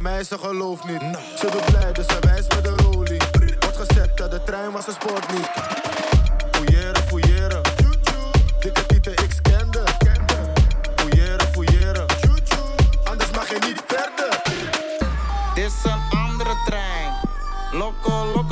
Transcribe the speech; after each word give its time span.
mij, 0.00 0.24
ze 0.24 0.38
gelooft 0.38 0.84
niet. 0.84 1.00
Ze 1.38 1.62
blij, 1.66 1.92
dus 1.92 2.06
ze 2.06 2.16
wijst 2.20 2.54
met 2.54 2.64
de 2.64 2.74
rolie. 2.76 3.20
Wordt 3.60 3.76
gezet 3.76 4.16
dat 4.16 4.30
de 4.30 4.42
trein 4.44 4.70
was 4.70 4.86
een 4.86 4.92
sport 4.92 5.32
niet. 5.32 5.50
Fouilleren, 6.50 7.02
fouilleren. 7.06 7.62
Dikke 8.60 8.86
tieten, 8.86 9.12
ik 9.12 9.32
scande. 9.32 9.82
Fouilleren, 10.96 11.46
fouilleren. 11.52 12.06
Anders 13.04 13.30
mag 13.30 13.48
je 13.48 13.58
niet 13.66 13.82
verder. 13.86 14.42
Dit 15.54 15.64
is 15.64 15.84
een 15.84 16.18
andere 16.18 16.54
trein. 16.66 17.12
Loco, 17.72 18.10
locomotief. 18.10 18.47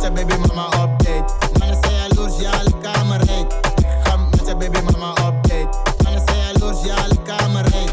Met 0.00 0.18
je 0.18 0.26
baby 0.26 0.46
mama 0.46 0.66
op 0.66 1.04
date. 1.04 1.24
Mannen 1.58 1.78
zijn 1.82 1.94
jaloers, 1.94 2.40
ja, 2.40 2.50
alle 2.50 2.80
kamer 2.82 3.20
heet. 3.28 3.54
Ga 4.02 4.16
met 4.16 4.46
je 4.46 4.56
baby 4.56 4.78
mama 4.92 5.10
op 5.10 5.34
date. 5.42 5.68
Mannen 6.02 6.22
zijn 6.26 6.38
jaloers, 6.52 6.84
ja, 6.84 6.94
alle 6.94 7.22
kamer 7.24 7.64
heet. 7.72 7.92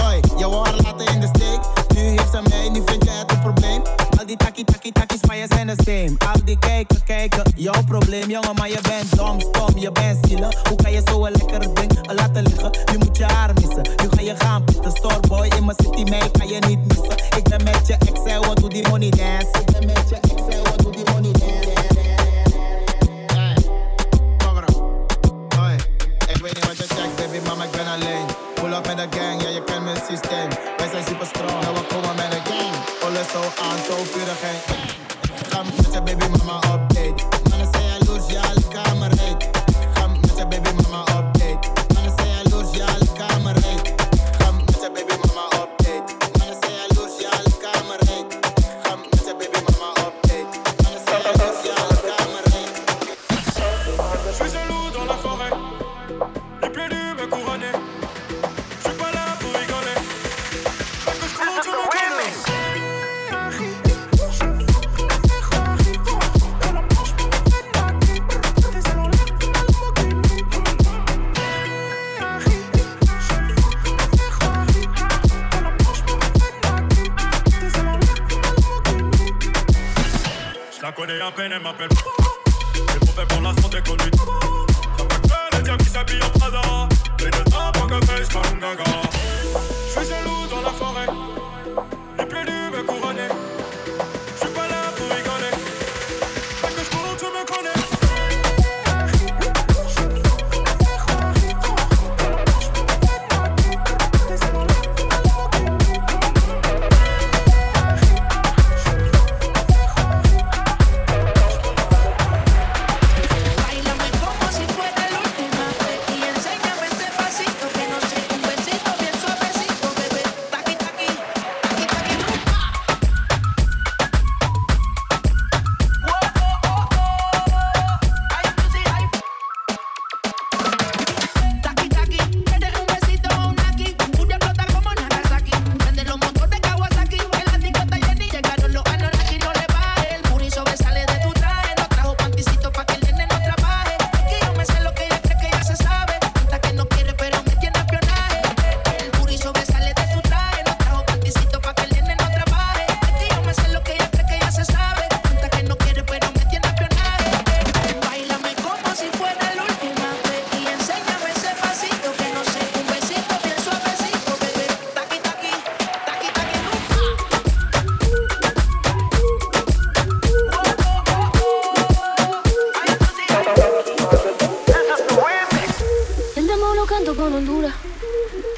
Hoi, 0.00 0.20
je 0.36 0.48
wou 0.48 0.66
haar 0.66 0.76
laten 0.82 1.14
in 1.14 1.20
de 1.20 1.26
steek. 1.26 1.60
Nu 1.94 2.00
heeft 2.00 2.30
ze 2.30 2.40
mij, 2.48 2.68
nu 2.68 2.82
vind 2.86 3.04
jij 3.04 3.14
het 3.14 3.30
een 3.30 3.40
probleem. 3.40 3.82
Al 4.18 4.26
die 4.26 4.36
takkie 4.36 4.64
takkie 4.64 4.92
takkies 4.92 5.20
van 5.20 5.36
je 5.36 5.46
zijn 5.48 5.66
de 5.66 5.74
same. 5.84 6.32
Al 6.32 6.44
die 6.44 6.58
kijken, 6.58 7.02
kijken, 7.04 7.42
jouw 7.56 7.82
probleem, 7.86 8.30
jongen, 8.30 8.54
maar 8.54 8.68
je 8.68 8.80
bent 8.82 9.16
dom, 9.16 9.40
stom, 9.40 9.78
je 9.78 9.92
bent 9.92 10.18
zielig. 10.28 10.68
Hoe 10.68 10.76
kan 10.76 10.92
je 10.92 11.02
zo 11.04 11.24
een 11.24 11.32
lekker 11.32 11.74
ding 11.74 12.12
laten 12.12 12.42
liggen? 12.42 12.70
Nu 12.92 12.98
moet 12.98 13.16
je 13.16 13.24
haar 13.24 13.52
missen. 13.54 13.82
Nu 14.02 14.08
ga 14.10 14.20
je 14.20 14.34
gaan 14.38 14.64
pitten, 14.64 14.92
storeboy 14.92 15.46
in 15.56 15.64
mijn 15.64 15.76
city, 15.82 16.10
mij 16.10 16.30
kan 16.30 16.48
je 16.48 16.58
niet 16.68 16.78
missen. 16.86 17.16
Ik 17.36 17.44
ben 17.48 17.64
met 17.64 17.86
je 17.86 17.94
ex, 17.94 18.46
wat 18.46 18.56
doe 18.56 18.68
die 18.68 18.88
money 18.88 19.10
dance. 19.10 19.48
Ik 19.60 19.66
ben 19.72 19.86
met 19.86 20.08
je 20.08 20.25
connais 81.06 81.20
à 81.20 81.30
peine, 81.30 81.52
elle 81.54 81.62
m'appelle. 81.62 81.88
C'est 82.74 83.10
faire 83.12 83.26
pour 83.28 83.40
la 83.40 83.54
santé 83.62 83.78
conduite. 83.86 84.16
Ça 85.28 85.56
le 85.56 85.62
diable 85.62 85.84
qui 85.84 85.90
s'habille 85.90 86.22
en 86.22 86.38
Prada. 86.38 86.60
Et 87.20 87.24
le 87.24 87.44
temps 87.50 87.72
pour 87.72 87.86
que 87.86 88.06
fait, 88.06 88.24
je 88.24 88.38
un 88.38 88.58
gaga? 88.58 88.84
Je 89.54 90.00
suis 90.00 90.08
jaloux 90.08 90.46
dans 90.50 90.62
la 90.62 90.70
forêt. 90.70 91.35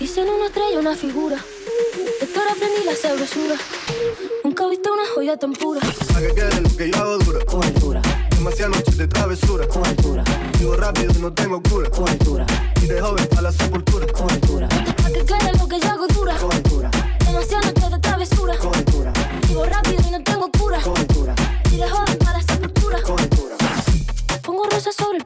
Dicen 0.00 0.28
una 0.28 0.46
estrella, 0.46 0.78
una 0.78 0.94
figura. 0.94 1.36
Ahora 2.36 2.52
aprendí 2.52 2.84
la 2.84 2.94
sabrosura. 2.94 3.56
Nunca 4.44 4.64
he 4.64 4.70
visto 4.70 4.92
una 4.92 5.02
joya 5.14 5.36
tan 5.36 5.52
pura. 5.52 5.80
Pa' 5.80 6.20
que 6.20 6.34
quede 6.34 6.60
lo 6.60 6.76
que 6.76 6.90
yo 6.90 6.96
hago 6.98 7.18
dura. 7.18 7.44
Con 7.44 7.62
altura, 7.64 8.02
Demasiadas 8.30 8.76
noches 8.76 8.96
de 8.96 9.08
travesura. 9.08 9.66
con 9.68 9.84
altura, 9.86 10.24
Vivo 10.58 10.76
rápido 10.76 11.12
y 11.16 11.18
no 11.20 11.32
tengo 11.32 11.60
cura. 11.62 11.90
con 11.90 12.08
altura, 12.08 12.46
Y 12.82 12.86
de 12.86 13.00
joven 13.00 13.28
a 13.36 13.42
la 13.42 13.52
sepultura. 13.52 14.06
con 14.12 14.30
altura. 14.30 14.68
Que 14.68 15.24
quede 15.24 15.52
lo 15.58 15.68
que 15.68 15.80
yo 15.80 15.88
hago 15.88 16.06
dura. 16.06 16.36
Con 16.36 16.52
altura, 16.52 16.90
Demasiadas 17.26 17.66
noches 17.66 17.90
de 17.90 17.98
travesura. 17.98 18.58
con 18.58 18.74
altura, 18.74 19.12
Vivo 19.48 19.64
rápido 19.66 20.02
y 20.06 20.10
no 20.12 20.22
tengo 20.22 20.50
cura. 20.52 20.80
con 20.80 20.96
altura, 20.96 21.34
Y 21.72 21.76
de 21.76 21.88
joven 21.90 22.18
para 22.18 22.38
la 22.38 22.42
sepultura. 22.44 23.02
con 23.02 23.18
altura. 23.18 23.56
Pongo 24.42 24.64
rosas 24.70 24.94
sobre 24.94 25.17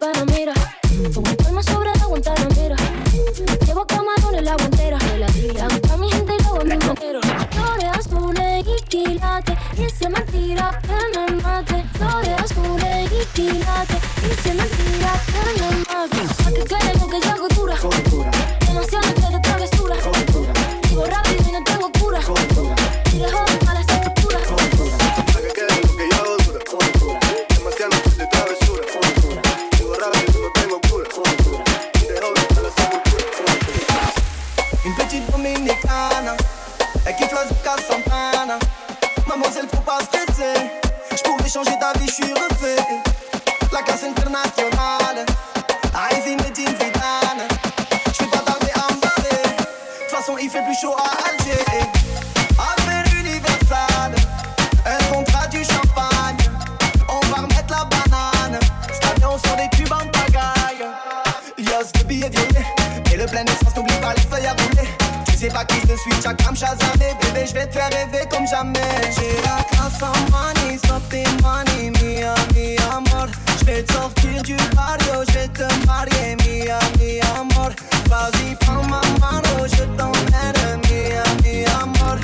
la 66.32 66.44
gamme 66.44 66.56
Shazamé, 66.56 67.14
bébé, 67.20 67.46
je 67.46 67.54
vais 67.54 67.66
te 67.66 67.74
faire 67.74 68.28
comme 68.30 68.46
jamais. 68.46 68.80
J'ai 69.16 69.36
la 69.42 69.62
classe 69.64 70.02
en 70.02 70.16
money, 70.30 70.78
santé 70.86 71.24
money, 71.42 71.90
Miami 72.00 72.76
amor. 72.90 73.28
Je 73.58 73.64
vais 73.64 73.82
te 73.82 73.92
sortir 73.92 74.42
du 74.42 74.56
barrio, 74.74 75.24
je 75.28 75.32
vais 75.32 75.48
te 75.48 75.86
marier, 75.86 76.36
Miami 76.36 77.20
amor. 77.36 77.70
Vas-y, 78.08 78.54
prends 78.56 78.84
ma 78.84 79.00
mano, 79.20 79.66
je 79.66 79.84
t'emmène, 79.96 80.80
Miami 80.84 81.64
amor. 81.80 82.18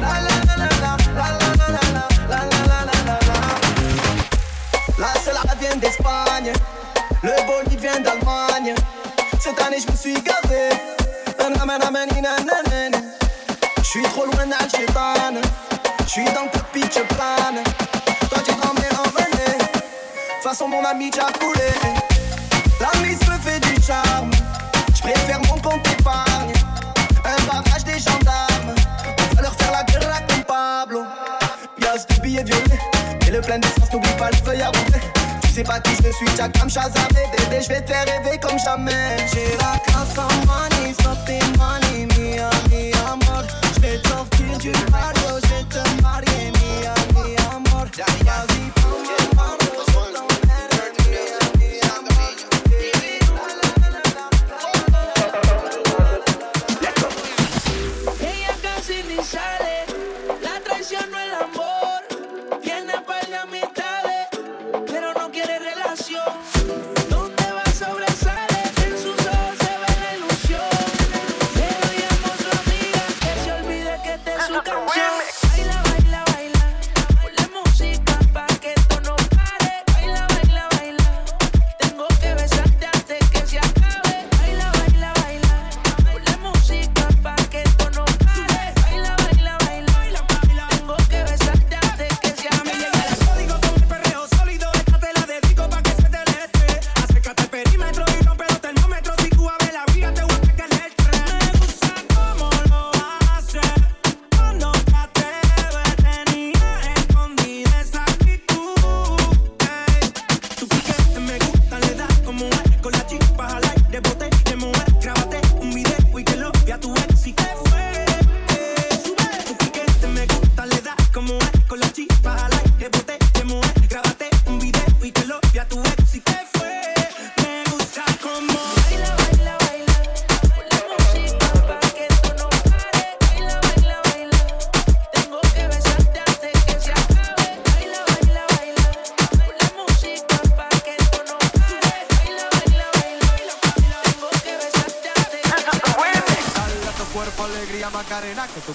La 0.00 0.20
la 0.20 0.36
la 0.46 0.56
la 0.56 0.68
la 0.74 1.28
la 1.28 1.48
la 1.48 1.80
la 1.92 2.02
la 2.28 2.40
la 2.50 2.78
la 2.84 2.98
la 3.06 3.18
la. 4.98 5.76
d'Espagne, 5.76 6.52
le 7.22 7.32
boni 7.46 7.76
vient 7.76 8.00
d'Allemagne. 8.00 8.74
Cette 9.38 9.60
année, 9.60 9.78
je 9.78 10.43
suis 16.14 16.24
dans 16.26 16.46
ta 16.46 16.60
pitch 16.72 17.00
pan. 17.18 17.54
Toi 18.30 18.38
tu 18.46 18.54
t'en 18.54 18.74
es 18.76 18.94
envolé. 18.94 19.58
Façon 20.44 20.68
mon 20.68 20.84
ami 20.84 21.10
t'a 21.10 21.26
coulé. 21.40 21.72
La 22.80 23.00
mise 23.00 23.18
me 23.28 23.36
fait 23.38 23.58
du 23.58 23.82
charme. 23.82 24.30
Je 24.94 25.00
préfère 25.02 25.40
mon 25.40 25.58
compte 25.58 25.84
épargne. 25.88 26.52
Un 27.24 27.46
barrage 27.46 27.82
des 27.82 27.98
gendarmes. 27.98 28.74
On 29.32 29.34
va 29.34 29.42
leur 29.42 29.54
faire 29.54 29.72
la 29.72 29.82
guerre 29.82 30.14
à 30.14 30.20
comme 30.20 30.44
Pablo. 30.44 31.02
Pièce 31.80 32.06
de 32.06 32.22
billets 32.22 32.44
violets. 32.44 32.80
Et 33.26 33.32
le 33.32 33.40
plein 33.40 33.58
d'essence, 33.58 33.92
n'oublie 33.92 34.16
pas 34.16 34.30
le 34.30 34.36
feuille 34.36 34.62
à 34.62 34.66
monter. 34.66 35.00
Tu 35.42 35.48
sais 35.48 35.64
pas 35.64 35.80
qui 35.80 35.96
je 35.96 36.12
suis, 36.12 36.36
Jack 36.36 36.56
comme 36.56 36.70
Shazam. 36.70 37.08
Bébé, 37.12 37.60
je 37.60 37.68
vais 37.68 37.80
te 37.80 37.92
rêver 37.92 38.38
comme 38.40 38.58
jamais. 38.60 39.16
J'ai 39.32 39.56
la 39.56 39.80
classe 39.80 40.16
en 40.16 40.46
money, 40.46 40.94
sortez 41.02 41.40
money, 41.58 42.06
mi, 42.16 42.36
mi, 42.70 42.92
amor. 43.02 43.42
Mario, 44.90 45.40
se 45.40 45.64
te 45.64 46.02
marie 46.02 46.52
mi, 46.52 47.22
mi 47.22 47.36
amor. 47.52 47.90
Vas 48.24 48.46
y 48.56 48.70
ponme 48.80 49.14
el 49.18 49.28
paro, 49.36 49.68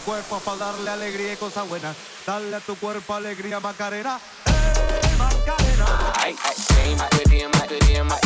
cuerpo 0.09 0.39
para 0.39 0.57
darle 0.57 0.89
alegría 0.89 1.33
y 1.33 1.35
cosas 1.35 1.69
buenas. 1.69 1.95
Dale 2.25 2.55
a 2.55 2.59
tu 2.59 2.75
cuerpo 2.77 3.13
alegría, 3.13 3.59
Macarena. 3.59 4.19
Hey, 4.43 5.15
Macarena. 5.19 5.85
Ay, 6.15 6.35
ay, 6.45 6.95
my 6.95 7.05
goodie 7.11 7.43
and 7.43 7.53
my 7.53 7.67
goodie 7.67 7.95
and 7.95 8.09
my 8.09 8.17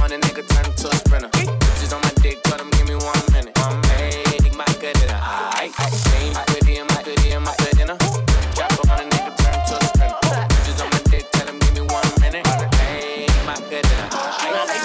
on 0.00 0.12
a 0.12 0.18
nigga, 0.18 0.42
turn 0.48 0.74
to 0.74 0.88
a 0.88 0.94
sprinter. 0.94 1.28
Bitches 1.28 1.92
on 1.92 2.00
my 2.00 2.10
dick, 2.22 2.42
give 2.42 2.88
me 2.88 2.94
one 2.94 3.32
minute. 3.32 3.52
I'm 3.58 3.82
hey, 3.98 4.24
my 4.56 4.64
goodina. 4.80 5.20
Ay, 5.20 5.70
ay, 5.76 6.30
my 6.32 6.42
goodie 6.46 6.78
and 6.78 6.88
my 6.88 7.02
goodie 7.02 7.32
and 7.32 7.44
my 7.44 7.52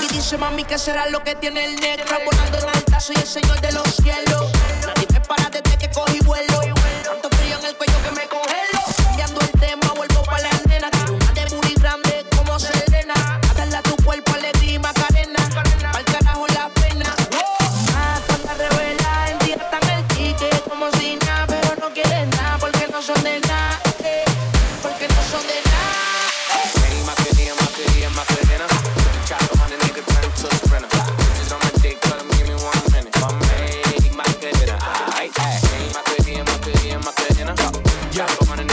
to 0.01 0.07
dice 0.13 0.37
mami 0.37 0.63
que 0.63 0.77
será 0.77 1.07
lo 1.09 1.23
que 1.23 1.35
tiene 1.35 1.65
el 1.65 1.75
negro. 1.79 2.17
Volando 2.25 2.57
en 2.57 2.75
el 2.75 2.83
tazo 2.85 3.13
y 3.13 3.17
el 3.17 3.27
señor 3.27 3.59
de 3.61 3.70
Come 38.39 38.49
on 38.51 38.59
and 38.59 38.70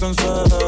tan 0.00 0.14
suave 0.14 0.59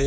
Y 0.00 0.06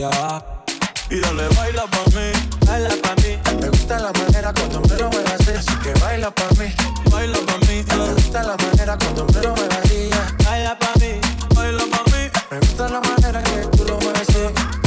dale, 1.20 1.48
baila 1.56 1.86
pa' 1.86 2.04
mí. 2.16 2.32
Baila 2.66 2.90
pa' 3.04 3.14
mí. 3.22 3.38
Me 3.62 3.70
gusta 3.70 4.00
la 4.00 4.12
manera 4.14 4.52
cuando 4.52 4.82
me 4.82 4.96
lo 4.98 5.08
muevas 5.12 5.34
así, 5.34 5.52
así 5.52 5.76
que 5.84 5.94
baila 6.00 6.32
pa' 6.32 6.50
mí. 6.58 6.66
Baila 7.12 7.38
pa' 7.46 7.58
mí. 7.68 7.68
Me 7.68 8.06
eh. 8.06 8.14
gusta 8.16 8.42
la 8.42 8.58
manera 8.58 8.98
cuando 8.98 9.26
me 9.26 9.42
lo 9.44 9.56
muevas 9.56 9.78
así. 9.84 10.10
Baila 10.46 10.80
pa' 10.80 10.94
mí, 11.00 11.12
Baila 11.56 11.84
pa' 11.92 12.04
mí. 12.12 12.22
Me 12.50 12.60
gusta 12.60 12.90
la 12.90 13.02
manera 13.02 13.44
que 13.44 13.78
tú 13.78 13.86
lo 13.86 14.00
mueves 14.00 14.22
así. 14.30 14.40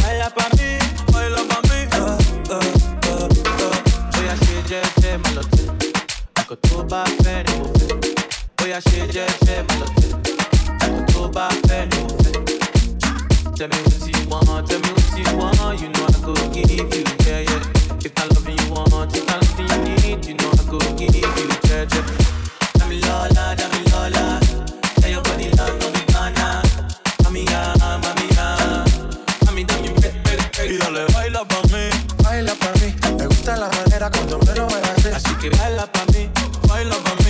baila 0.02 0.28
pa' 0.30 0.48
mí. 0.58 0.76
Baila 1.12 1.42
pa' 1.50 1.60
mí. 1.68 1.78
eh, 1.78 2.18
eh, 2.50 2.72
eh, 3.06 3.28
eh. 3.62 3.82
Bóyá 4.12 4.34
ṣe 4.42 4.56
jẹ́jẹ́ 4.68 5.18
má 5.22 5.30
lọ 5.36 5.42
tẹ̀. 5.54 5.66
Nǹkan 6.36 6.58
tó 6.68 6.76
bá 6.90 7.04
fẹ́ 7.22 7.44
ni 7.46 7.54
mo 7.60 7.68
fẹ́. 7.78 7.94
Bóyá 8.56 8.78
ṣe 8.88 9.00
jẹ́jẹ́ 9.14 9.58
má 9.68 9.74
lọ 9.80 9.86
tẹ̀. 9.94 10.10
Nǹkan 10.82 11.06
tó 11.12 11.20
Tell 13.54 13.68
me 13.68 13.78
what 13.84 14.08
you 14.08 14.28
want, 14.28 14.68
tell 14.68 14.80
me 14.80 14.90
what 14.90 15.18
you 15.18 15.36
want. 15.36 15.80
You 15.80 15.88
know 15.88 16.06
I 16.06 16.12
could 16.24 16.52
give 16.52 16.70
you, 16.70 16.88
yeah, 17.26 17.40
yeah. 17.40 18.04
If 18.04 18.12
I 18.18 18.26
love 18.26 18.48
you 18.48 18.72
want, 18.72 19.14
if 19.16 19.28
I 19.28 19.36
love 19.36 19.60
you 19.60 19.78
need, 19.84 20.26
you 20.26 20.34
know 20.34 20.50
I 20.50 20.62
could 20.70 20.96
give 20.98 21.14
you, 21.14 21.22
yeah, 21.22 21.86
yeah. 21.86 22.04
Dami 22.78 23.00
Lola, 23.06 23.54
Dami 23.56 23.80
Lola. 23.92 24.40
Tell 25.00 25.10
your 25.10 25.22
body 25.22 25.50
love, 25.50 25.78
no 25.80 25.88
banana. 25.92 26.62
Mami, 27.22 27.44
ah, 27.50 28.00
mami, 28.02 28.28
ah. 28.38 28.84
Y 30.68 30.78
dale, 30.78 31.06
baila 31.14 31.44
pa' 31.44 31.62
mí. 31.70 31.88
Baila 32.24 32.54
pa' 32.54 32.72
mí. 32.80 32.94
Me 33.16 33.26
gusta 33.26 33.56
la 33.56 33.68
manera 33.68 34.10
cuando 34.10 34.38
me 34.38 34.54
lo 34.54 34.66
me 34.66 35.10
Así 35.14 35.32
que 35.40 35.50
baila 35.50 35.86
pa' 35.92 36.04
mí, 36.12 36.28
baila 36.68 36.96
pa' 36.96 37.14
mí. 37.24 37.25